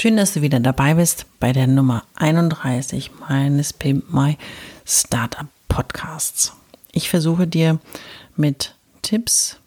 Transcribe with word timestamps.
Schön, 0.00 0.16
dass 0.16 0.32
du 0.32 0.40
wieder 0.40 0.60
dabei 0.60 0.94
bist 0.94 1.26
bei 1.40 1.52
der 1.52 1.66
Nummer 1.66 2.04
31 2.14 3.10
meines 3.28 3.74
Pimp 3.74 4.10
My 4.10 4.38
Startup 4.86 5.46
Podcasts. 5.68 6.54
Ich 6.90 7.10
versuche 7.10 7.46
dir 7.46 7.78
mit 8.34 8.74
Tipps, 9.02 9.58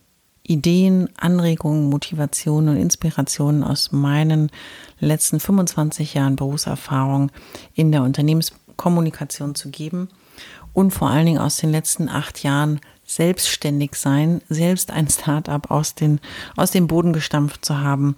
Ideen, 0.42 1.08
Anregungen, 1.18 1.88
Motivationen 1.88 2.70
und 2.74 2.82
Inspirationen 2.82 3.64
aus 3.64 3.92
meinen 3.92 4.50
letzten 4.98 5.40
25 5.40 6.16
Jahren 6.16 6.36
Berufserfahrung 6.36 7.32
in 7.76 7.92
der 7.92 8.02
Unternehmenskommunikation 8.02 9.54
zu 9.54 9.70
geben 9.70 10.10
und 10.74 10.90
vor 10.90 11.12
allen 11.12 11.28
Dingen 11.28 11.38
aus 11.38 11.58
den 11.58 11.70
letzten 11.70 12.10
acht 12.10 12.42
Jahren 12.42 12.82
selbstständig 13.06 13.96
sein, 13.96 14.42
selbst 14.50 14.92
ein 14.92 15.08
Startup 15.08 15.70
aus, 15.70 15.96
den, 15.96 16.20
aus 16.56 16.72
dem 16.72 16.88
Boden 16.88 17.14
gestampft 17.14 17.66
zu 17.66 17.80
haben. 17.80 18.16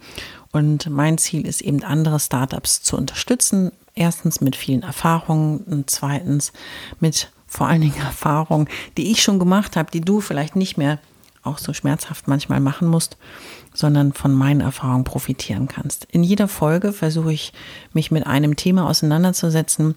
Und 0.52 0.90
mein 0.90 1.18
Ziel 1.18 1.46
ist 1.46 1.62
eben, 1.62 1.84
andere 1.84 2.20
Startups 2.20 2.82
zu 2.82 2.98
unterstützen. 2.98 3.72
Erstens 3.94 4.42
mit 4.42 4.56
vielen 4.56 4.84
Erfahrungen 4.84 5.60
und 5.60 5.90
zweitens 5.90 6.54
mit 7.00 7.32
vor 7.48 7.68
allen 7.68 7.82
Dingen 7.82 7.98
Erfahrungen, 8.00 8.68
die 8.98 9.12
ich 9.12 9.22
schon 9.22 9.40
gemacht 9.40 9.76
habe, 9.76 9.92
die 9.92 10.02
du 10.02 10.22
vielleicht 10.22 10.56
nicht 10.56 10.78
mehr 10.78 11.00
auch 11.46 11.58
so 11.58 11.74
schmerzhaft 11.74 12.28
manchmal 12.28 12.60
machen 12.60 12.88
musst, 12.88 13.18
sondern 13.74 14.14
von 14.14 14.34
meinen 14.34 14.62
Erfahrungen 14.62 15.04
profitieren 15.04 15.68
kannst. 15.68 16.06
In 16.06 16.24
jeder 16.24 16.48
Folge 16.48 16.94
versuche 16.94 17.34
ich, 17.34 17.54
mich 17.94 18.12
mit 18.12 18.26
einem 18.26 18.56
Thema 18.56 18.88
auseinanderzusetzen, 18.90 19.96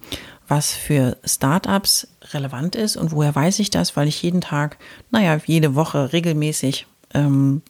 was 0.48 0.72
für 0.72 1.16
Startups 1.24 2.08
relevant 2.32 2.74
ist. 2.74 2.96
Und 2.96 3.12
woher 3.12 3.34
weiß 3.34 3.58
ich 3.58 3.70
das? 3.70 3.96
Weil 3.96 4.08
ich 4.08 4.22
jeden 4.22 4.40
Tag, 4.40 4.78
naja, 5.10 5.38
jede 5.46 5.74
Woche 5.74 6.12
regelmäßig 6.12 6.86
ähm, 7.14 7.62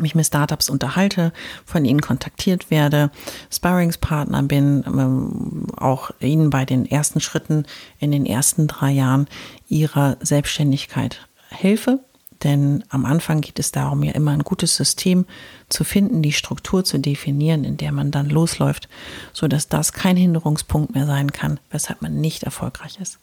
mich 0.00 0.14
mit 0.14 0.26
Startups 0.26 0.68
unterhalte, 0.68 1.32
von 1.64 1.84
ihnen 1.84 2.00
kontaktiert 2.00 2.70
werde, 2.70 3.10
Sparringspartner 3.50 4.42
bin, 4.42 4.84
ähm, 4.86 5.66
auch 5.76 6.10
ihnen 6.20 6.50
bei 6.50 6.64
den 6.64 6.84
ersten 6.84 7.20
Schritten 7.20 7.64
in 7.98 8.10
den 8.10 8.26
ersten 8.26 8.66
drei 8.66 8.90
Jahren 8.90 9.28
ihrer 9.68 10.16
Selbstständigkeit 10.20 11.28
helfe 11.48 12.00
denn 12.44 12.84
am 12.90 13.04
Anfang 13.04 13.40
geht 13.40 13.58
es 13.58 13.72
darum, 13.72 14.02
ja 14.02 14.12
immer 14.12 14.32
ein 14.32 14.42
gutes 14.42 14.76
System 14.76 15.24
zu 15.68 15.82
finden, 15.82 16.22
die 16.22 16.32
Struktur 16.32 16.84
zu 16.84 16.98
definieren, 16.98 17.64
in 17.64 17.76
der 17.76 17.90
man 17.90 18.10
dann 18.10 18.28
losläuft, 18.28 18.88
so 19.32 19.48
dass 19.48 19.68
das 19.68 19.92
kein 19.92 20.16
Hinderungspunkt 20.16 20.94
mehr 20.94 21.06
sein 21.06 21.32
kann, 21.32 21.58
weshalb 21.70 22.02
man 22.02 22.20
nicht 22.20 22.42
erfolgreich 22.42 22.98
ist. 23.00 23.18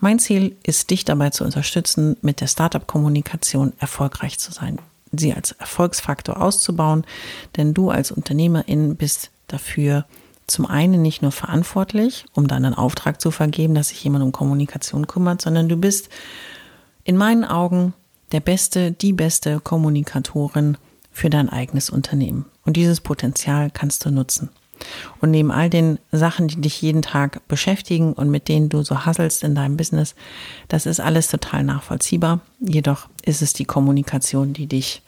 Mein 0.00 0.18
Ziel 0.18 0.56
ist, 0.64 0.90
dich 0.90 1.04
dabei 1.04 1.30
zu 1.30 1.44
unterstützen, 1.44 2.16
mit 2.22 2.40
der 2.40 2.48
Startup-Kommunikation 2.48 3.74
erfolgreich 3.78 4.38
zu 4.38 4.50
sein, 4.50 4.78
sie 5.12 5.34
als 5.34 5.52
Erfolgsfaktor 5.52 6.40
auszubauen, 6.40 7.04
denn 7.56 7.74
du 7.74 7.90
als 7.90 8.10
Unternehmerin 8.10 8.96
bist 8.96 9.30
dafür 9.48 10.06
zum 10.46 10.66
einen 10.66 11.02
nicht 11.02 11.22
nur 11.22 11.32
verantwortlich, 11.32 12.24
um 12.34 12.48
dann 12.48 12.64
einen 12.64 12.74
Auftrag 12.74 13.20
zu 13.20 13.30
vergeben, 13.30 13.74
dass 13.74 13.88
sich 13.88 14.02
jemand 14.02 14.24
um 14.24 14.32
Kommunikation 14.32 15.06
kümmert, 15.06 15.40
sondern 15.40 15.68
du 15.68 15.76
bist 15.76 16.08
in 17.04 17.16
meinen 17.16 17.44
Augen 17.44 17.94
der 18.32 18.40
beste, 18.40 18.92
die 18.92 19.12
beste 19.12 19.60
Kommunikatorin 19.60 20.76
für 21.12 21.30
dein 21.30 21.48
eigenes 21.48 21.90
Unternehmen. 21.90 22.46
Und 22.64 22.76
dieses 22.76 23.00
Potenzial 23.00 23.70
kannst 23.70 24.04
du 24.04 24.10
nutzen. 24.10 24.50
Und 25.20 25.30
neben 25.30 25.52
all 25.52 25.70
den 25.70 25.98
Sachen, 26.10 26.48
die 26.48 26.60
dich 26.60 26.82
jeden 26.82 27.02
Tag 27.02 27.46
beschäftigen 27.46 28.14
und 28.14 28.30
mit 28.30 28.48
denen 28.48 28.68
du 28.68 28.82
so 28.82 29.04
hasselst 29.04 29.44
in 29.44 29.54
deinem 29.54 29.76
Business, 29.76 30.14
das 30.68 30.86
ist 30.86 31.00
alles 31.00 31.28
total 31.28 31.62
nachvollziehbar. 31.62 32.40
Jedoch 32.58 33.08
ist 33.24 33.42
es 33.42 33.52
die 33.52 33.64
Kommunikation, 33.64 34.52
die 34.52 34.66
dich 34.66 35.02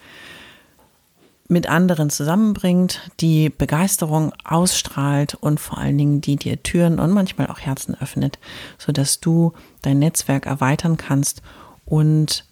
mit 1.47 1.67
anderen 1.67 2.09
zusammenbringt, 2.09 3.11
die 3.19 3.49
Begeisterung 3.49 4.33
ausstrahlt 4.43 5.35
und 5.35 5.59
vor 5.59 5.77
allen 5.77 5.97
Dingen 5.97 6.21
die 6.21 6.37
dir 6.37 6.63
Türen 6.63 6.99
und 6.99 7.11
manchmal 7.11 7.47
auch 7.47 7.59
Herzen 7.59 7.95
öffnet, 7.99 8.39
sodass 8.79 9.19
du 9.19 9.53
dein 9.81 9.99
Netzwerk 9.99 10.47
erweitern 10.47 10.97
kannst 10.97 11.41
und 11.85 12.45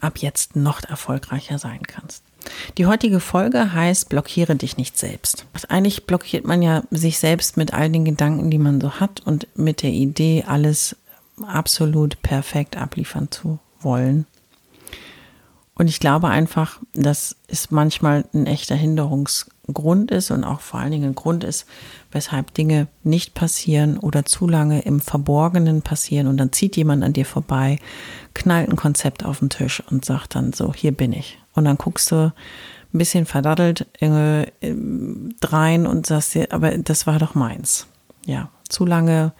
ab 0.00 0.18
jetzt 0.18 0.56
noch 0.56 0.82
erfolgreicher 0.82 1.58
sein 1.58 1.82
kannst. 1.82 2.22
Die 2.78 2.86
heutige 2.86 3.20
Folge 3.20 3.72
heißt 3.72 4.08
Blockiere 4.08 4.56
dich 4.56 4.76
nicht 4.76 4.96
selbst. 4.96 5.44
Eigentlich 5.68 6.06
blockiert 6.06 6.46
man 6.46 6.62
ja 6.62 6.82
sich 6.90 7.18
selbst 7.18 7.56
mit 7.56 7.74
all 7.74 7.90
den 7.90 8.04
Gedanken, 8.04 8.50
die 8.50 8.58
man 8.58 8.80
so 8.80 8.92
hat 8.92 9.20
und 9.20 9.46
mit 9.56 9.82
der 9.82 9.90
Idee, 9.90 10.44
alles 10.46 10.96
absolut 11.46 12.20
perfekt 12.22 12.76
abliefern 12.76 13.30
zu 13.30 13.58
wollen. 13.80 14.26
Und 15.74 15.88
ich 15.88 16.00
glaube 16.00 16.28
einfach, 16.28 16.80
dass 16.94 17.36
es 17.46 17.70
manchmal 17.70 18.24
ein 18.34 18.46
echter 18.46 18.74
Hinderungsgrund 18.74 19.57
ist 20.10 20.30
und 20.30 20.44
auch 20.44 20.60
vor 20.60 20.80
allen 20.80 20.90
Dingen 20.90 21.10
ein 21.10 21.14
Grund 21.14 21.44
ist, 21.44 21.66
weshalb 22.12 22.54
Dinge 22.54 22.88
nicht 23.02 23.34
passieren 23.34 23.98
oder 23.98 24.24
zu 24.24 24.48
lange 24.48 24.82
im 24.82 25.00
Verborgenen 25.00 25.82
passieren 25.82 26.26
und 26.26 26.36
dann 26.36 26.52
zieht 26.52 26.76
jemand 26.76 27.04
an 27.04 27.12
dir 27.12 27.26
vorbei, 27.26 27.78
knallt 28.34 28.68
ein 28.68 28.76
Konzept 28.76 29.24
auf 29.24 29.40
den 29.40 29.50
Tisch 29.50 29.82
und 29.90 30.04
sagt 30.04 30.34
dann 30.34 30.52
so, 30.52 30.72
hier 30.72 30.92
bin 30.92 31.12
ich. 31.12 31.38
Und 31.54 31.64
dann 31.64 31.76
guckst 31.76 32.10
du 32.10 32.32
ein 32.94 32.98
bisschen 32.98 33.26
verdattelt 33.26 33.86
äh, 34.00 34.46
drein 35.40 35.86
und 35.86 36.06
sagst 36.06 36.34
dir, 36.34 36.48
aber 36.50 36.76
das 36.78 37.06
war 37.06 37.18
doch 37.18 37.34
meins. 37.34 37.86
Ja, 38.24 38.50
zu 38.68 38.84
lange 38.84 39.32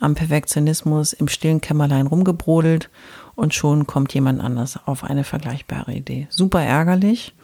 am 0.00 0.14
Perfektionismus 0.14 1.12
im 1.12 1.28
stillen 1.28 1.60
Kämmerlein 1.60 2.06
rumgebrodelt 2.06 2.90
und 3.34 3.54
schon 3.54 3.86
kommt 3.86 4.12
jemand 4.14 4.40
anders 4.40 4.78
auf 4.84 5.04
eine 5.04 5.24
vergleichbare 5.24 5.92
Idee. 5.92 6.26
Super 6.30 6.62
ärgerlich. 6.62 7.34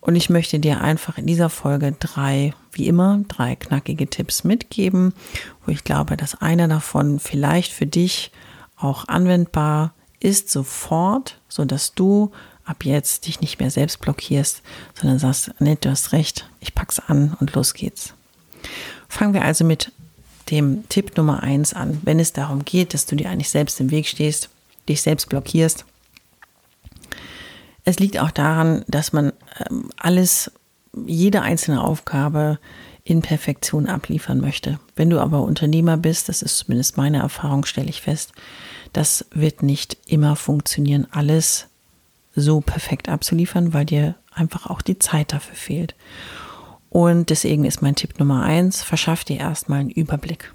Und 0.00 0.16
ich 0.16 0.30
möchte 0.30 0.58
dir 0.58 0.80
einfach 0.80 1.18
in 1.18 1.26
dieser 1.26 1.50
Folge 1.50 1.94
drei, 1.98 2.54
wie 2.72 2.86
immer, 2.86 3.20
drei 3.28 3.56
knackige 3.56 4.08
Tipps 4.08 4.44
mitgeben, 4.44 5.12
wo 5.64 5.72
ich 5.72 5.84
glaube, 5.84 6.16
dass 6.16 6.40
einer 6.40 6.68
davon 6.68 7.18
vielleicht 7.18 7.72
für 7.72 7.86
dich 7.86 8.30
auch 8.76 9.08
anwendbar 9.08 9.92
ist 10.20 10.50
sofort, 10.50 11.38
so 11.48 11.64
dass 11.64 11.94
du 11.94 12.30
ab 12.64 12.84
jetzt 12.84 13.26
dich 13.26 13.40
nicht 13.40 13.60
mehr 13.60 13.70
selbst 13.70 14.00
blockierst, 14.00 14.62
sondern 14.94 15.18
sagst, 15.18 15.52
nee, 15.58 15.76
du 15.80 15.90
hast 15.90 16.12
recht, 16.12 16.48
ich 16.60 16.74
pack's 16.74 16.98
an 16.98 17.36
und 17.40 17.54
los 17.54 17.74
geht's. 17.74 18.14
Fangen 19.08 19.32
wir 19.32 19.44
also 19.44 19.64
mit 19.64 19.90
dem 20.50 20.88
Tipp 20.88 21.16
Nummer 21.16 21.42
eins 21.42 21.72
an, 21.74 22.00
wenn 22.04 22.20
es 22.20 22.32
darum 22.32 22.64
geht, 22.64 22.94
dass 22.94 23.06
du 23.06 23.16
dir 23.16 23.30
eigentlich 23.30 23.50
selbst 23.50 23.80
im 23.80 23.90
Weg 23.90 24.06
stehst, 24.06 24.50
dich 24.88 25.02
selbst 25.02 25.28
blockierst. 25.28 25.84
Es 27.84 27.98
liegt 27.98 28.18
auch 28.18 28.30
daran, 28.30 28.84
dass 28.86 29.12
man 29.12 29.32
alles, 29.96 30.50
jede 31.06 31.42
einzelne 31.42 31.82
Aufgabe 31.82 32.58
in 33.04 33.22
Perfektion 33.22 33.86
abliefern 33.86 34.40
möchte. 34.40 34.78
Wenn 34.94 35.10
du 35.10 35.18
aber 35.18 35.42
Unternehmer 35.42 35.96
bist, 35.96 36.28
das 36.28 36.42
ist 36.42 36.58
zumindest 36.58 36.96
meine 36.96 37.18
Erfahrung, 37.18 37.64
stelle 37.64 37.88
ich 37.88 38.02
fest, 38.02 38.32
das 38.92 39.26
wird 39.32 39.62
nicht 39.62 39.96
immer 40.06 40.36
funktionieren, 40.36 41.06
alles 41.10 41.68
so 42.34 42.60
perfekt 42.60 43.08
abzuliefern, 43.08 43.72
weil 43.72 43.86
dir 43.86 44.14
einfach 44.32 44.66
auch 44.66 44.82
die 44.82 44.98
Zeit 44.98 45.32
dafür 45.32 45.56
fehlt. 45.56 45.94
Und 46.90 47.30
deswegen 47.30 47.64
ist 47.64 47.82
mein 47.82 47.96
Tipp 47.96 48.18
Nummer 48.18 48.42
eins, 48.42 48.82
verschaff 48.82 49.24
dir 49.24 49.38
erstmal 49.38 49.80
einen 49.80 49.90
Überblick. 49.90 50.52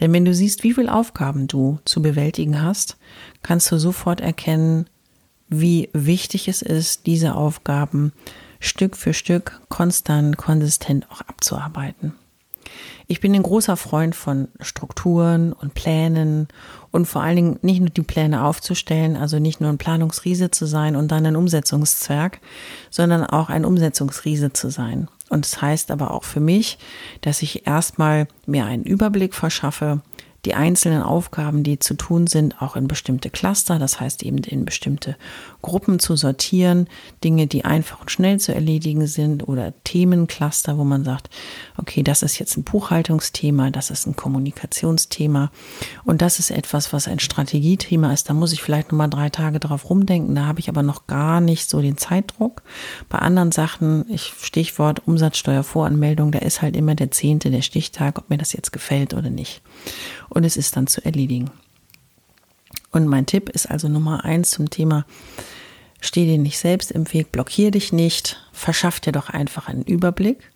Denn 0.00 0.12
wenn 0.12 0.24
du 0.24 0.34
siehst, 0.34 0.62
wie 0.62 0.74
viele 0.74 0.92
Aufgaben 0.92 1.46
du 1.48 1.78
zu 1.84 2.02
bewältigen 2.02 2.62
hast, 2.62 2.96
kannst 3.42 3.70
du 3.72 3.78
sofort 3.78 4.20
erkennen, 4.20 4.86
wie 5.60 5.88
wichtig 5.92 6.48
es 6.48 6.62
ist, 6.62 7.06
diese 7.06 7.34
Aufgaben 7.34 8.12
Stück 8.60 8.96
für 8.96 9.12
Stück 9.12 9.60
konstant, 9.68 10.36
konsistent 10.36 11.10
auch 11.10 11.20
abzuarbeiten. 11.22 12.14
Ich 13.06 13.20
bin 13.20 13.34
ein 13.34 13.42
großer 13.42 13.76
Freund 13.76 14.14
von 14.14 14.48
Strukturen 14.60 15.52
und 15.52 15.74
Plänen 15.74 16.48
und 16.90 17.06
vor 17.06 17.22
allen 17.22 17.36
Dingen 17.36 17.58
nicht 17.60 17.80
nur 17.80 17.90
die 17.90 18.02
Pläne 18.02 18.44
aufzustellen, 18.44 19.16
also 19.16 19.38
nicht 19.38 19.60
nur 19.60 19.68
ein 19.68 19.78
Planungsriese 19.78 20.50
zu 20.50 20.64
sein 20.64 20.96
und 20.96 21.12
dann 21.12 21.26
ein 21.26 21.36
Umsetzungszwerg, 21.36 22.40
sondern 22.90 23.24
auch 23.24 23.50
ein 23.50 23.66
Umsetzungsriese 23.66 24.54
zu 24.54 24.70
sein. 24.70 25.08
Und 25.28 25.44
das 25.44 25.60
heißt 25.60 25.90
aber 25.90 26.12
auch 26.12 26.24
für 26.24 26.40
mich, 26.40 26.78
dass 27.20 27.42
ich 27.42 27.66
erstmal 27.66 28.26
mir 28.46 28.64
einen 28.64 28.84
Überblick 28.84 29.34
verschaffe, 29.34 30.00
die 30.44 30.54
einzelnen 30.54 31.02
Aufgaben, 31.02 31.62
die 31.62 31.78
zu 31.78 31.94
tun 31.94 32.26
sind, 32.26 32.60
auch 32.60 32.76
in 32.76 32.86
bestimmte 32.86 33.30
Cluster, 33.30 33.78
das 33.78 34.00
heißt 34.00 34.22
eben 34.22 34.38
in 34.38 34.64
bestimmte 34.64 35.16
Gruppen 35.62 35.98
zu 35.98 36.16
sortieren, 36.16 36.86
Dinge, 37.22 37.46
die 37.46 37.64
einfach 37.64 38.00
und 38.02 38.10
schnell 38.10 38.38
zu 38.38 38.54
erledigen 38.54 39.06
sind 39.06 39.48
oder 39.48 39.72
Themencluster, 39.84 40.76
wo 40.76 40.84
man 40.84 41.04
sagt, 41.04 41.30
okay, 41.78 42.02
das 42.02 42.22
ist 42.22 42.38
jetzt 42.38 42.56
ein 42.56 42.64
Buchhaltungsthema, 42.64 43.70
das 43.70 43.90
ist 43.90 44.06
ein 44.06 44.16
Kommunikationsthema 44.16 45.50
und 46.04 46.20
das 46.20 46.38
ist 46.38 46.50
etwas, 46.50 46.92
was 46.92 47.08
ein 47.08 47.18
Strategiethema 47.18 48.12
ist. 48.12 48.28
Da 48.28 48.34
muss 48.34 48.52
ich 48.52 48.62
vielleicht 48.62 48.92
nochmal 48.92 49.10
drei 49.10 49.30
Tage 49.30 49.60
drauf 49.60 49.88
rumdenken, 49.88 50.34
da 50.34 50.46
habe 50.46 50.60
ich 50.60 50.68
aber 50.68 50.82
noch 50.82 51.06
gar 51.06 51.40
nicht 51.40 51.70
so 51.70 51.80
den 51.80 51.96
Zeitdruck. 51.96 52.62
Bei 53.08 53.18
anderen 53.18 53.52
Sachen, 53.52 54.04
ich 54.10 54.32
Stichwort 54.40 55.06
Umsatzsteuervoranmeldung, 55.06 56.32
da 56.32 56.40
ist 56.40 56.60
halt 56.60 56.76
immer 56.76 56.94
der 56.94 57.10
zehnte 57.10 57.50
der 57.50 57.62
Stichtag, 57.62 58.18
ob 58.18 58.28
mir 58.28 58.38
das 58.38 58.52
jetzt 58.52 58.72
gefällt 58.72 59.14
oder 59.14 59.30
nicht 59.30 59.62
und 60.34 60.44
es 60.44 60.56
ist 60.56 60.76
dann 60.76 60.86
zu 60.86 61.04
erledigen. 61.04 61.50
Und 62.90 63.06
mein 63.06 63.26
Tipp 63.26 63.48
ist 63.48 63.70
also 63.70 63.88
Nummer 63.88 64.24
eins 64.24 64.50
zum 64.50 64.70
Thema, 64.70 65.04
steh 66.00 66.26
dir 66.26 66.38
nicht 66.38 66.58
selbst 66.58 66.92
im 66.92 67.12
Weg, 67.12 67.32
blockier 67.32 67.70
dich 67.70 67.92
nicht, 67.92 68.40
verschaff 68.52 69.00
dir 69.00 69.12
doch 69.12 69.30
einfach 69.30 69.68
einen 69.68 69.82
Überblick. 69.82 70.50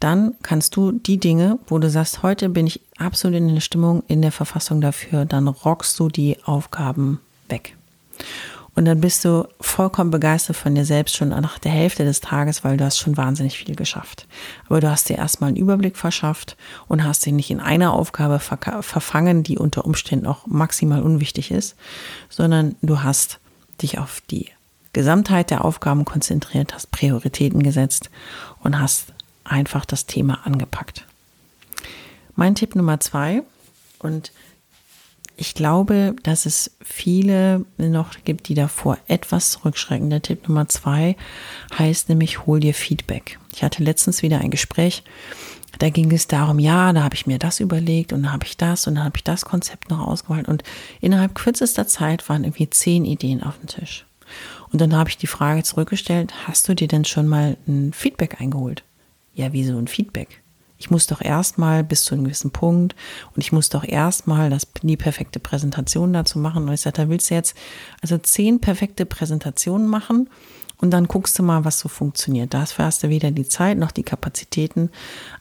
Dann 0.00 0.34
kannst 0.42 0.76
du 0.76 0.92
die 0.92 1.18
Dinge, 1.18 1.58
wo 1.66 1.78
du 1.78 1.90
sagst, 1.90 2.22
heute 2.22 2.48
bin 2.48 2.66
ich 2.66 2.80
absolut 2.98 3.38
in 3.38 3.54
der 3.54 3.60
Stimmung, 3.60 4.04
in 4.06 4.22
der 4.22 4.32
Verfassung 4.32 4.80
dafür, 4.80 5.24
dann 5.24 5.48
rockst 5.48 5.98
du 5.98 6.08
die 6.08 6.36
Aufgaben 6.44 7.20
weg. 7.48 7.76
Und 8.78 8.84
dann 8.84 9.00
bist 9.00 9.24
du 9.24 9.48
vollkommen 9.60 10.12
begeistert 10.12 10.54
von 10.54 10.76
dir 10.76 10.84
selbst 10.84 11.16
schon 11.16 11.30
nach 11.30 11.58
der 11.58 11.72
Hälfte 11.72 12.04
des 12.04 12.20
Tages, 12.20 12.62
weil 12.62 12.76
du 12.76 12.84
hast 12.84 12.96
schon 12.96 13.16
wahnsinnig 13.16 13.58
viel 13.58 13.74
geschafft. 13.74 14.28
Aber 14.68 14.80
du 14.80 14.88
hast 14.88 15.08
dir 15.08 15.16
erstmal 15.18 15.48
einen 15.48 15.56
Überblick 15.56 15.96
verschafft 15.96 16.56
und 16.86 17.02
hast 17.02 17.26
dich 17.26 17.32
nicht 17.32 17.50
in 17.50 17.58
einer 17.58 17.92
Aufgabe 17.92 18.38
ver 18.38 18.84
verfangen, 18.84 19.42
die 19.42 19.58
unter 19.58 19.84
Umständen 19.84 20.28
auch 20.28 20.46
maximal 20.46 21.02
unwichtig 21.02 21.50
ist, 21.50 21.74
sondern 22.28 22.76
du 22.80 23.02
hast 23.02 23.40
dich 23.82 23.98
auf 23.98 24.22
die 24.30 24.46
Gesamtheit 24.92 25.50
der 25.50 25.64
Aufgaben 25.64 26.04
konzentriert, 26.04 26.72
hast 26.72 26.92
Prioritäten 26.92 27.64
gesetzt 27.64 28.10
und 28.62 28.78
hast 28.78 29.06
einfach 29.42 29.86
das 29.86 30.06
Thema 30.06 30.46
angepackt. 30.46 31.04
Mein 32.36 32.54
Tipp 32.54 32.76
Nummer 32.76 33.00
zwei, 33.00 33.42
und 33.98 34.32
ich 35.38 35.54
glaube, 35.54 36.16
dass 36.24 36.46
es 36.46 36.76
viele 36.82 37.64
noch 37.78 38.10
gibt, 38.24 38.48
die 38.48 38.54
davor 38.54 38.98
etwas 39.06 39.52
zurückschrecken. 39.52 40.10
Der 40.10 40.20
Tipp 40.20 40.48
Nummer 40.48 40.68
zwei 40.68 41.16
heißt 41.78 42.08
nämlich, 42.08 42.44
hol 42.44 42.58
dir 42.58 42.74
Feedback. 42.74 43.38
Ich 43.54 43.62
hatte 43.62 43.84
letztens 43.84 44.22
wieder 44.22 44.40
ein 44.40 44.50
Gespräch, 44.50 45.04
da 45.78 45.90
ging 45.90 46.10
es 46.12 46.26
darum, 46.26 46.58
ja, 46.58 46.92
da 46.92 47.04
habe 47.04 47.14
ich 47.14 47.28
mir 47.28 47.38
das 47.38 47.60
überlegt 47.60 48.12
und 48.12 48.24
dann 48.24 48.32
habe 48.32 48.46
ich 48.46 48.56
das 48.56 48.88
und 48.88 48.96
dann 48.96 49.04
habe 49.04 49.16
ich 49.16 49.22
das 49.22 49.44
Konzept 49.44 49.90
noch 49.90 50.06
ausgewählt 50.08 50.48
und 50.48 50.64
innerhalb 51.00 51.36
kürzester 51.36 51.86
Zeit 51.86 52.28
waren 52.28 52.42
irgendwie 52.42 52.68
zehn 52.68 53.04
Ideen 53.04 53.42
auf 53.42 53.58
dem 53.58 53.68
Tisch. 53.68 54.06
Und 54.72 54.80
dann 54.80 54.94
habe 54.96 55.08
ich 55.08 55.18
die 55.18 55.28
Frage 55.28 55.62
zurückgestellt, 55.62 56.34
hast 56.46 56.68
du 56.68 56.74
dir 56.74 56.88
denn 56.88 57.04
schon 57.04 57.28
mal 57.28 57.56
ein 57.68 57.92
Feedback 57.92 58.40
eingeholt? 58.40 58.82
Ja, 59.34 59.52
wieso 59.52 59.78
ein 59.78 59.86
Feedback? 59.86 60.42
Ich 60.78 60.90
muss 60.90 61.06
doch 61.06 61.20
erstmal 61.20 61.82
bis 61.82 62.04
zu 62.04 62.14
einem 62.14 62.24
gewissen 62.24 62.52
Punkt 62.52 62.94
und 63.34 63.42
ich 63.42 63.52
muss 63.52 63.68
doch 63.68 63.84
erstmal 63.84 64.56
die 64.82 64.96
perfekte 64.96 65.40
Präsentation 65.40 66.12
dazu 66.12 66.38
machen. 66.38 66.68
Und 66.68 66.74
ich 66.74 66.82
sagte, 66.82 67.02
da 67.02 67.08
willst 67.08 67.30
du 67.30 67.34
jetzt 67.34 67.56
also 68.00 68.16
zehn 68.18 68.60
perfekte 68.60 69.04
Präsentationen 69.04 69.88
machen 69.88 70.30
und 70.80 70.92
dann 70.92 71.08
guckst 71.08 71.38
du 71.38 71.42
mal, 71.42 71.64
was 71.64 71.80
so 71.80 71.88
funktioniert. 71.88 72.54
Dafür 72.54 72.84
hast 72.84 73.02
du 73.02 73.08
weder 73.08 73.30
die 73.32 73.48
Zeit 73.48 73.78
noch 73.78 73.90
die 73.90 74.04
Kapazitäten. 74.04 74.90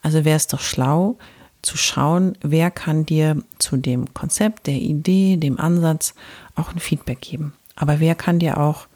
Also 0.01 0.25
wäre 0.25 0.37
es 0.37 0.47
doch 0.47 0.59
schlau 0.59 1.17
zu 1.61 1.77
schauen, 1.77 2.37
wer 2.41 2.71
kann 2.71 3.05
dir 3.05 3.43
zu 3.59 3.77
dem 3.77 4.13
Konzept, 4.13 4.67
der 4.67 4.75
Idee, 4.75 5.37
dem 5.37 5.59
Ansatz 5.59 6.13
auch 6.55 6.71
ein 6.71 6.79
Feedback 6.79 7.21
geben. 7.21 7.53
Aber 7.75 7.99
wer 7.99 8.15
kann 8.15 8.39
dir 8.39 8.57
auch, 8.57 8.87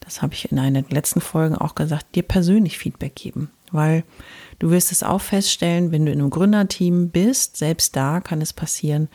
das 0.00 0.22
habe 0.22 0.34
ich 0.34 0.50
in 0.50 0.58
einer 0.58 0.82
letzten 0.88 1.20
Folge 1.20 1.60
auch 1.60 1.74
gesagt, 1.74 2.14
dir 2.14 2.22
persönlich 2.22 2.78
Feedback 2.78 3.14
geben. 3.16 3.50
Weil 3.72 4.04
Du 4.58 4.70
wirst 4.70 4.90
es 4.90 5.02
auch 5.02 5.20
feststellen, 5.20 5.92
wenn 5.92 6.06
du 6.06 6.12
in 6.12 6.18
einem 6.18 6.30
Gründerteam 6.30 7.10
bist, 7.10 7.58
selbst 7.58 7.94
da 7.94 8.20
kann 8.20 8.40
es 8.40 8.54
passieren, 8.54 9.08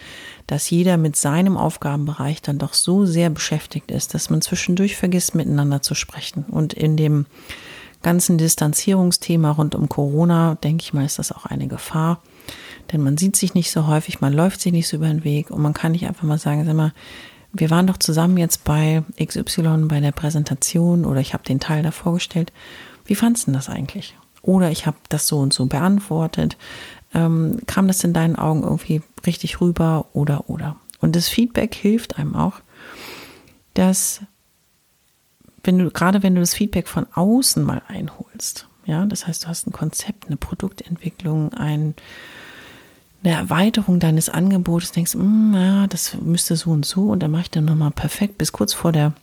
dass 0.45 0.69
jeder 0.69 0.97
mit 0.97 1.15
seinem 1.15 1.57
Aufgabenbereich 1.57 2.41
dann 2.43 2.59
doch 2.59 2.73
so 2.73 3.05
sehr 3.05 3.31
beschäftigt 3.31 3.89
ist, 3.89 4.13
dass 4.13 4.29
man 4.29 4.41
zwischendurch 4.41 4.95
vergisst, 4.95 5.33
miteinander 5.33 5.81
zu 5.81 5.95
sprechen. 5.95 6.45
Und 6.45 6.73
in 6.73 6.95
dem 6.95 7.25
ganzen 8.03 8.37
Distanzierungsthema 8.37 9.51
rund 9.51 9.73
um 9.73 9.89
Corona, 9.89 10.55
denke 10.55 10.83
ich 10.83 10.93
mal, 10.93 11.05
ist 11.05 11.17
das 11.17 11.31
auch 11.31 11.47
eine 11.47 11.67
Gefahr. 11.67 12.21
Denn 12.91 13.01
man 13.01 13.17
sieht 13.17 13.35
sich 13.35 13.55
nicht 13.55 13.71
so 13.71 13.87
häufig, 13.87 14.21
man 14.21 14.33
läuft 14.33 14.61
sich 14.61 14.73
nicht 14.73 14.87
so 14.87 14.97
über 14.97 15.07
den 15.07 15.23
Weg 15.23 15.49
und 15.49 15.61
man 15.61 15.73
kann 15.73 15.93
nicht 15.93 16.05
einfach 16.05 16.23
mal 16.23 16.37
sagen, 16.37 16.65
sag 16.65 16.75
mal, 16.75 16.93
wir 17.53 17.69
waren 17.69 17.87
doch 17.87 17.97
zusammen 17.97 18.37
jetzt 18.37 18.63
bei 18.63 19.03
XY 19.23 19.85
bei 19.87 19.99
der 19.99 20.11
Präsentation 20.11 21.05
oder 21.05 21.19
ich 21.19 21.33
habe 21.33 21.43
den 21.43 21.59
Teil 21.59 21.83
da 21.83 21.91
vorgestellt. 21.91 22.51
Wie 23.05 23.15
fandest 23.15 23.47
du 23.47 23.51
das 23.51 23.69
eigentlich? 23.69 24.15
Oder 24.41 24.71
ich 24.71 24.85
habe 24.85 24.97
das 25.09 25.27
so 25.27 25.39
und 25.39 25.53
so 25.53 25.65
beantwortet. 25.65 26.57
Ähm, 27.13 27.59
kam 27.67 27.87
das 27.87 28.03
in 28.03 28.13
deinen 28.13 28.37
Augen 28.37 28.63
irgendwie 28.63 29.01
richtig 29.25 29.59
rüber 29.59 30.05
oder 30.13 30.49
oder? 30.49 30.77
Und 30.99 31.15
das 31.15 31.27
Feedback 31.27 31.75
hilft 31.75 32.17
einem 32.17 32.35
auch, 32.35 32.61
dass 33.73 34.21
wenn 35.63 35.77
du, 35.77 35.91
gerade 35.91 36.23
wenn 36.23 36.35
du 36.35 36.41
das 36.41 36.53
Feedback 36.53 36.87
von 36.87 37.05
außen 37.13 37.63
mal 37.63 37.81
einholst, 37.87 38.67
ja, 38.85 39.05
das 39.05 39.27
heißt, 39.27 39.43
du 39.43 39.47
hast 39.47 39.67
ein 39.67 39.71
Konzept, 39.71 40.27
eine 40.27 40.37
Produktentwicklung, 40.37 41.53
ein, 41.53 41.95
eine 43.23 43.33
Erweiterung 43.33 43.99
deines 43.99 44.29
Angebotes, 44.29 44.91
denkst, 44.91 45.15
mm, 45.15 45.53
ja, 45.53 45.87
das 45.87 46.15
müsste 46.21 46.55
so 46.55 46.71
und 46.71 46.85
so 46.85 47.09
und 47.09 47.21
dann 47.21 47.31
mache 47.31 47.43
ich 47.43 47.51
dann 47.51 47.65
nochmal 47.65 47.91
perfekt 47.91 48.37
bis 48.37 48.51
kurz 48.51 48.73
vor 48.73 48.91
der 48.91 49.13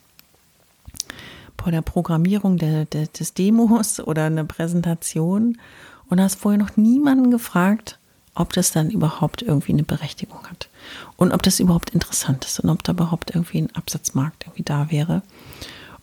vor 1.61 1.73
der 1.73 1.83
Programmierung 1.83 2.57
der, 2.57 2.85
der, 2.85 3.07
des 3.07 3.35
Demos 3.35 4.01
oder 4.07 4.27
eine 4.27 4.45
Präsentation 4.45 5.59
und 6.09 6.21
hast 6.21 6.37
vorher 6.37 6.59
noch 6.59 6.77
niemanden 6.77 7.31
gefragt, 7.31 7.99
ob 8.35 8.53
das 8.53 8.71
dann 8.71 8.91
überhaupt 8.91 9.43
irgendwie 9.43 9.73
eine 9.73 9.83
Berechtigung 9.83 10.47
hat 10.49 10.69
und 11.17 11.33
ob 11.33 11.43
das 11.43 11.59
überhaupt 11.59 11.91
interessant 11.91 12.45
ist 12.45 12.61
und 12.61 12.71
ob 12.71 12.85
da 12.85 12.93
überhaupt 12.93 13.35
irgendwie 13.35 13.63
ein 13.63 13.75
Absatzmarkt 13.75 14.45
irgendwie 14.47 14.63
da 14.63 14.91
wäre. 14.91 15.23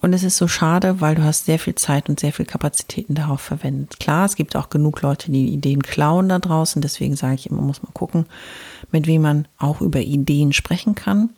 Und 0.05 0.13
es 0.13 0.21
ist 0.21 0.37
so 0.37 0.47
schade, 0.47 1.01
weil 1.01 1.15
du 1.15 1.23
hast 1.23 1.45
sehr 1.45 1.57
viel 1.57 1.74
Zeit 1.74 2.09
und 2.09 2.19
sehr 2.19 2.31
viel 2.31 2.45
Kapazitäten 2.45 3.15
darauf 3.15 3.41
verwendet. 3.41 4.00
Klar, 4.00 4.25
es 4.25 4.35
gibt 4.35 4.55
auch 4.55 4.69
genug 4.69 5.01
Leute, 5.01 5.31
die 5.31 5.47
Ideen 5.47 5.81
klauen 5.81 6.29
da 6.29 6.38
draußen. 6.38 6.79
Deswegen 6.79 7.15
sage 7.15 7.33
ich 7.33 7.50
immer, 7.50 7.63
muss 7.63 7.81
man 7.81 7.91
gucken, 7.91 8.27
mit 8.91 9.07
wem 9.07 9.24
man 9.24 9.47
auch 9.57 9.81
über 9.81 10.01
Ideen 10.01 10.53
sprechen 10.53 10.93
kann 10.93 11.31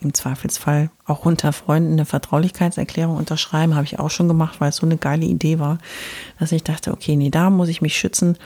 im 0.00 0.14
Zweifelsfall 0.14 0.88
auch 1.04 1.26
unter 1.26 1.52
Freunden 1.52 1.92
eine 1.92 2.06
Vertraulichkeitserklärung 2.06 3.18
unterschreiben. 3.18 3.74
Habe 3.74 3.84
ich 3.84 3.98
auch 3.98 4.10
schon 4.10 4.28
gemacht, 4.28 4.58
weil 4.58 4.70
es 4.70 4.76
so 4.76 4.86
eine 4.86 4.96
geile 4.96 5.26
Idee 5.26 5.58
war, 5.58 5.76
dass 6.38 6.50
ich 6.50 6.64
dachte, 6.64 6.92
okay, 6.92 7.16
nee, 7.16 7.28
da 7.28 7.50
muss 7.50 7.68
ich 7.68 7.82
mich 7.82 7.94
schützen. 7.94 8.38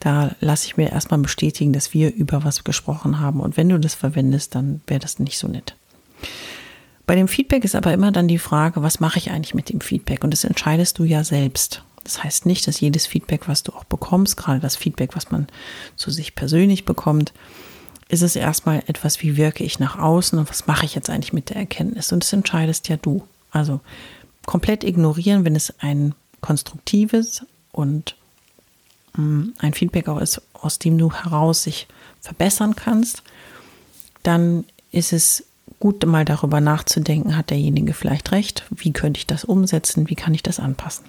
Da 0.00 0.34
lasse 0.40 0.66
ich 0.66 0.78
mir 0.78 0.90
erstmal 0.90 1.20
bestätigen, 1.20 1.74
dass 1.74 1.92
wir 1.92 2.14
über 2.14 2.42
was 2.42 2.64
gesprochen 2.64 3.20
haben. 3.20 3.40
Und 3.40 3.58
wenn 3.58 3.68
du 3.68 3.78
das 3.78 3.96
verwendest, 3.96 4.54
dann 4.54 4.80
wäre 4.86 5.00
das 5.00 5.18
nicht 5.18 5.36
so 5.36 5.46
nett. 5.46 5.76
Bei 7.06 7.14
dem 7.14 7.28
Feedback 7.28 7.64
ist 7.64 7.76
aber 7.76 7.92
immer 7.92 8.10
dann 8.10 8.26
die 8.26 8.38
Frage, 8.38 8.82
was 8.82 8.98
mache 8.98 9.18
ich 9.18 9.30
eigentlich 9.30 9.54
mit 9.54 9.68
dem 9.68 9.80
Feedback? 9.80 10.24
Und 10.24 10.32
das 10.32 10.44
entscheidest 10.44 10.98
du 10.98 11.04
ja 11.04 11.22
selbst. 11.22 11.82
Das 12.02 12.22
heißt 12.22 12.46
nicht, 12.46 12.66
dass 12.66 12.80
jedes 12.80 13.06
Feedback, 13.06 13.48
was 13.48 13.62
du 13.62 13.72
auch 13.72 13.84
bekommst, 13.84 14.36
gerade 14.36 14.60
das 14.60 14.76
Feedback, 14.76 15.14
was 15.14 15.30
man 15.30 15.46
zu 15.94 16.10
sich 16.10 16.34
persönlich 16.34 16.84
bekommt, 16.84 17.32
ist 18.08 18.22
es 18.22 18.36
erstmal 18.36 18.82
etwas, 18.86 19.22
wie 19.22 19.36
wirke 19.36 19.64
ich 19.64 19.78
nach 19.78 19.98
außen 19.98 20.38
und 20.38 20.48
was 20.48 20.66
mache 20.66 20.84
ich 20.84 20.94
jetzt 20.94 21.10
eigentlich 21.10 21.32
mit 21.32 21.50
der 21.50 21.56
Erkenntnis? 21.56 22.12
Und 22.12 22.22
das 22.22 22.32
entscheidest 22.32 22.88
ja 22.88 22.96
du. 22.96 23.26
Also 23.50 23.80
komplett 24.44 24.84
ignorieren, 24.84 25.44
wenn 25.44 25.56
es 25.56 25.74
ein 25.80 26.14
konstruktives 26.40 27.44
und 27.72 28.16
mm, 29.16 29.50
ein 29.58 29.74
Feedback 29.74 30.08
auch 30.08 30.20
ist, 30.20 30.40
aus 30.52 30.78
dem 30.78 30.98
du 30.98 31.12
heraus 31.12 31.64
sich 31.64 31.88
verbessern 32.20 32.76
kannst, 32.76 33.22
dann 34.22 34.64
ist 34.92 35.12
es 35.12 35.44
gut, 35.86 36.04
mal 36.04 36.24
darüber 36.24 36.60
nachzudenken, 36.60 37.36
hat 37.36 37.50
derjenige 37.50 37.92
vielleicht 37.92 38.32
recht, 38.32 38.64
wie 38.70 38.92
könnte 38.92 39.18
ich 39.18 39.26
das 39.28 39.44
umsetzen, 39.44 40.08
wie 40.08 40.16
kann 40.16 40.34
ich 40.34 40.42
das 40.42 40.58
anpassen. 40.58 41.04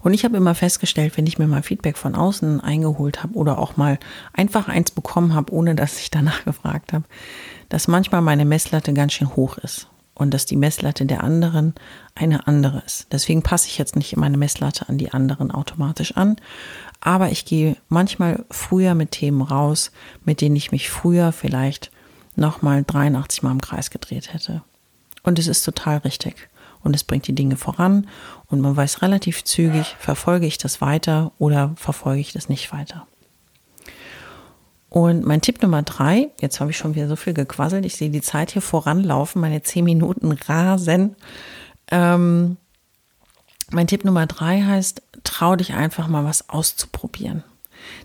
Und 0.00 0.14
ich 0.14 0.24
habe 0.24 0.36
immer 0.36 0.54
festgestellt, 0.54 1.16
wenn 1.16 1.26
ich 1.26 1.36
mir 1.36 1.48
mal 1.48 1.64
Feedback 1.64 1.98
von 1.98 2.14
außen 2.14 2.60
eingeholt 2.60 3.24
habe 3.24 3.34
oder 3.34 3.58
auch 3.58 3.76
mal 3.76 3.98
einfach 4.32 4.68
eins 4.68 4.92
bekommen 4.92 5.34
habe, 5.34 5.52
ohne 5.52 5.74
dass 5.74 5.98
ich 5.98 6.12
danach 6.12 6.44
gefragt 6.44 6.92
habe, 6.92 7.02
dass 7.68 7.88
manchmal 7.88 8.22
meine 8.22 8.44
Messlatte 8.44 8.92
ganz 8.92 9.14
schön 9.14 9.34
hoch 9.34 9.58
ist. 9.58 9.88
und 10.14 10.32
dass 10.32 10.44
die 10.44 10.56
Messlatte 10.56 11.06
der 11.06 11.24
anderen 11.24 11.74
eine 12.14 12.46
andere 12.46 12.82
ist. 12.86 13.06
Deswegen 13.10 13.42
passe 13.42 13.68
ich 13.68 13.78
jetzt 13.78 13.96
nicht 13.96 14.16
meine 14.16 14.36
Messlatte 14.36 14.88
an 14.88 14.98
die 14.98 15.12
anderen 15.12 15.50
automatisch 15.50 16.14
an, 16.16 16.36
aber 17.00 17.30
ich 17.30 17.44
gehe 17.44 17.76
manchmal 17.88 18.44
früher 18.50 18.94
mit 18.94 19.12
Themen 19.12 19.40
raus, 19.40 19.90
mit 20.24 20.42
denen 20.42 20.56
ich 20.56 20.70
mich 20.70 20.90
früher 20.90 21.32
vielleicht 21.32 21.90
nochmal 22.40 22.84
83 22.84 23.42
Mal 23.42 23.52
im 23.52 23.60
Kreis 23.60 23.90
gedreht 23.90 24.32
hätte. 24.32 24.62
Und 25.22 25.38
es 25.38 25.46
ist 25.46 25.62
total 25.62 25.98
richtig. 25.98 26.48
Und 26.82 26.96
es 26.96 27.04
bringt 27.04 27.26
die 27.26 27.34
Dinge 27.34 27.56
voran 27.56 28.08
und 28.46 28.60
man 28.60 28.74
weiß 28.74 29.02
relativ 29.02 29.44
zügig, 29.44 29.96
verfolge 29.98 30.46
ich 30.46 30.56
das 30.56 30.80
weiter 30.80 31.32
oder 31.38 31.72
verfolge 31.76 32.20
ich 32.20 32.32
das 32.32 32.48
nicht 32.48 32.72
weiter. 32.72 33.06
Und 34.88 35.24
mein 35.24 35.42
Tipp 35.42 35.62
Nummer 35.62 35.82
drei, 35.82 36.30
jetzt 36.40 36.58
habe 36.58 36.70
ich 36.70 36.78
schon 36.78 36.94
wieder 36.94 37.06
so 37.06 37.16
viel 37.16 37.34
gequasselt, 37.34 37.84
ich 37.84 37.96
sehe 37.96 38.10
die 38.10 38.22
Zeit 38.22 38.50
hier 38.52 38.62
voranlaufen, 38.62 39.40
meine 39.40 39.62
zehn 39.62 39.84
Minuten 39.84 40.32
rasen. 40.32 41.16
Ähm, 41.90 42.56
mein 43.70 43.86
Tipp 43.86 44.04
Nummer 44.04 44.26
drei 44.26 44.62
heißt, 44.62 45.02
trau 45.22 45.54
dich 45.56 45.74
einfach 45.74 46.08
mal 46.08 46.24
was 46.24 46.48
auszuprobieren. 46.48 47.44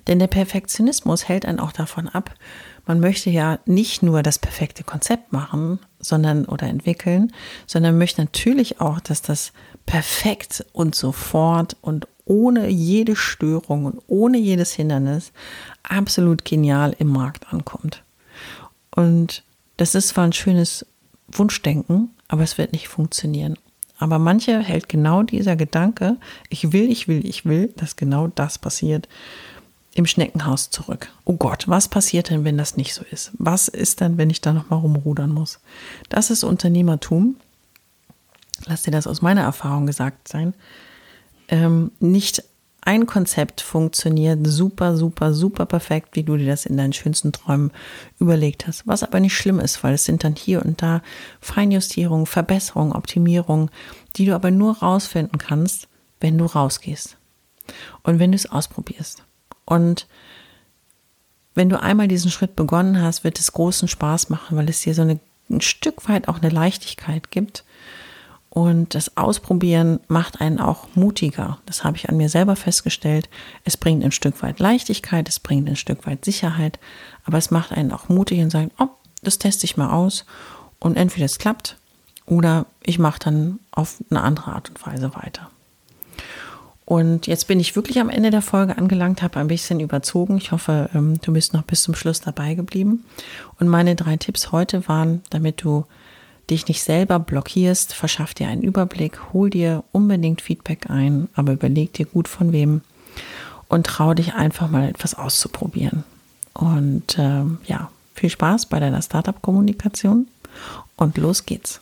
Denn 0.08 0.20
der 0.20 0.27
Perfektionismus 0.27 1.27
hält 1.27 1.46
einen 1.46 1.60
auch 1.60 1.72
davon 1.72 2.08
ab. 2.08 2.34
Man 2.86 3.00
möchte 3.00 3.29
ja 3.29 3.60
nicht 3.65 4.03
nur 4.03 4.22
das 4.22 4.39
perfekte 4.39 4.84
Konzept 4.84 5.34
machen, 5.34 5.79
sondern 6.00 6.46
oder 6.46 6.67
entwickeln, 6.67 7.34
sondern 7.65 7.98
möchte 7.98 8.22
natürlich 8.22 8.79
auch, 8.79 9.00
dass 9.00 9.22
das 9.22 9.53
perfekt 9.86 10.65
und 10.74 10.96
sofort 10.96 11.77
und 11.82 12.08
ohne 12.25 12.70
jede 12.70 13.15
Störung 13.15 13.86
und 13.86 14.01
ohne 14.08 14.38
jedes 14.38 14.74
Hindernis 14.74 15.32
absolut 15.84 16.46
genial 16.46 16.96
im 16.98 17.08
Markt 17.08 17.53
ankommt. 17.53 18.03
Und 18.96 19.44
das 19.77 19.96
ist 19.96 20.10
zwar 20.10 20.25
ein 20.25 20.34
schönes 20.34 20.86
Wunschdenken, 21.27 22.10
aber 22.27 22.44
es 22.44 22.58
wird 22.58 22.72
nicht 22.72 22.88
funktionieren. 22.88 23.58
Aber 23.98 24.20
manche 24.20 24.60
hält 24.60 24.89
genau 24.89 25.24
dieser 25.24 25.55
Gedanke, 25.55 26.17
ich 26.50 26.74
will, 26.74 26.91
ich 26.91 27.08
will, 27.08 27.25
ich 27.25 27.46
will, 27.46 27.74
dass 27.77 27.96
genau 27.96 28.27
das 28.27 28.58
passiert, 28.58 29.08
im 29.95 30.05
Schneckenhaus 30.05 30.69
zurück. 30.69 31.09
Oh 31.23 31.37
Gott, 31.37 31.67
was 31.67 31.87
passiert 31.87 32.29
denn, 32.29 32.43
wenn 32.43 32.57
das 32.57 32.77
nicht 32.77 32.93
so 32.93 33.03
ist? 33.09 33.31
Was 33.37 33.69
ist 33.69 34.01
denn, 34.01 34.17
wenn 34.17 34.29
ich 34.29 34.41
da 34.41 34.53
nochmal 34.53 34.79
rumrudern 34.79 35.31
muss? 35.31 35.59
Das 36.09 36.29
ist 36.29 36.43
Unternehmertum. 36.43 37.37
Lass 38.67 38.83
dir 38.83 38.91
das 38.91 39.07
aus 39.07 39.21
meiner 39.21 39.41
Erfahrung 39.41 39.87
gesagt 39.87 40.27
sein. 40.27 40.53
Ähm, 41.47 41.91
nicht 41.99 42.43
ein 42.81 43.07
Konzept 43.07 43.61
funktioniert 43.61 44.45
super, 44.45 44.95
super, 44.95 45.33
super 45.33 45.65
perfekt, 45.65 46.09
wie 46.13 46.23
du 46.23 46.37
dir 46.37 46.47
das 46.47 46.65
in 46.65 46.77
deinen 46.77 46.93
schönsten 46.93 47.31
Träumen 47.31 47.71
überlegt 48.19 48.67
hast. 48.67 48.85
Was 48.85 49.01
aber 49.01 49.19
nicht 49.19 49.35
schlimm 49.35 49.59
ist, 49.59 49.83
weil 49.83 49.95
es 49.95 50.05
sind 50.05 50.23
dann 50.23 50.35
hier 50.35 50.63
und 50.63 50.81
da 50.81 51.01
Feinjustierungen, 51.39 52.27
Verbesserungen, 52.27 52.93
Optimierungen, 52.93 53.71
die 54.17 54.25
du 54.25 54.35
aber 54.35 54.51
nur 54.51 54.77
rausfinden 54.77 55.39
kannst, 55.39 55.87
wenn 56.19 56.37
du 56.37 56.45
rausgehst 56.45 57.17
und 58.03 58.19
wenn 58.19 58.31
du 58.31 58.35
es 58.35 58.51
ausprobierst. 58.51 59.25
Und 59.65 60.07
wenn 61.53 61.69
du 61.69 61.81
einmal 61.81 62.07
diesen 62.07 62.31
Schritt 62.31 62.55
begonnen 62.55 63.01
hast, 63.01 63.24
wird 63.24 63.39
es 63.39 63.51
großen 63.51 63.88
Spaß 63.88 64.29
machen, 64.29 64.57
weil 64.57 64.69
es 64.69 64.81
dir 64.81 64.93
so 64.93 65.01
eine, 65.01 65.19
ein 65.50 65.62
Stück 65.62 66.07
weit 66.10 66.27
auch 66.27 66.41
eine 66.41 66.50
Leichtigkeit 66.50 67.31
gibt 67.31 67.63
und 68.55 68.95
das 68.95 69.17
Ausprobieren 69.17 70.00
macht 70.07 70.39
einen 70.39 70.62
auch 70.62 70.88
mutiger. 70.95 71.60
Das 71.65 71.84
habe 71.84 71.98
ich 71.98 72.07
an 72.07 72.15
mir 72.15 72.29
selber 72.29 72.55
festgestellt. 72.55 73.29
Es 73.65 73.75
bringt 73.75 74.01
ein 74.01 74.13
Stück 74.13 74.41
weit 74.41 74.60
Leichtigkeit, 74.60 75.27
es 75.27 75.41
bringt 75.41 75.67
ein 75.67 75.75
Stück 75.75 76.07
weit 76.07 76.24
Sicherheit, 76.24 76.79
aber 77.25 77.38
es 77.38 77.51
macht 77.51 77.74
einen 77.74 77.91
auch 77.91 78.07
mutig 78.07 78.39
und 78.39 78.51
sagt, 78.51 78.72
oh, 78.79 78.88
das 79.22 79.39
teste 79.39 79.65
ich 79.65 79.75
mal 79.75 79.91
aus. 79.91 80.25
Und 80.79 80.95
entweder 80.95 81.25
es 81.25 81.38
klappt 81.38 81.75
oder 82.25 82.65
ich 82.81 82.98
mache 82.98 83.19
dann 83.19 83.60
auf 83.72 84.01
eine 84.10 84.22
andere 84.22 84.53
Art 84.53 84.69
und 84.69 84.88
Weise 84.88 85.13
weiter. 85.15 85.51
Und 86.86 87.25
jetzt 87.25 87.48
bin 87.48 87.60
ich 87.60 87.75
wirklich 87.75 88.00
am 88.00 88.10
Ende 88.10 88.30
der 88.30 88.44
Folge 88.44 88.77
angelangt, 88.77 89.24
habe 89.24 89.39
ein 89.39 89.48
bisschen 89.48 89.80
überzogen. 89.80 90.38
Ich 90.38 90.51
hoffe, 90.51 90.89
ähm, 90.94 91.20
du 91.22 91.34
bist 91.34 91.54
noch 91.54 91.63
bis 91.63 91.82
zum 91.82 91.96
Schluss 91.96 92.22
dabei 92.22 92.54
geblieben. 92.54 93.04
Und 93.60 93.68
meine 93.68 93.96
drei 93.96 94.18
Tipps 94.18 94.51
heute 94.51 94.88
waren, 94.88 95.24
damit 95.32 95.63
du 95.63 95.86
dich 96.50 96.68
nicht 96.68 96.84
selber 96.84 97.18
blockierst, 97.18 97.94
verschaff 97.94 98.36
dir 98.36 98.48
einen 98.48 98.62
Überblick, 98.62 99.34
hol 99.34 99.50
dir 99.50 99.84
unbedingt 99.92 100.42
Feedback 100.42 100.89
ein, 100.89 101.27
aber 101.34 101.54
überleg 101.54 101.94
dir 101.94 102.06
gut 102.06 102.27
von 102.27 102.51
wem 102.51 102.82
und 103.68 103.88
trau 103.88 104.13
dich 104.13 104.36
einfach 104.36 104.70
mal 104.70 104.88
etwas 104.88 105.15
auszuprobieren. 105.15 106.04
Und 106.54 107.18
äh, 107.18 107.44
ja, 107.65 107.89
viel 108.13 108.30
Spaß 108.30 108.68
bei 108.68 108.80
deiner 108.80 109.01
Startup-Kommunikation 109.01 110.27
und 110.98 111.18
los 111.18 111.48
geht's. 111.48 111.82